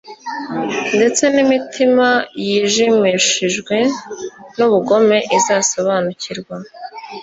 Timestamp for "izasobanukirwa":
5.37-6.55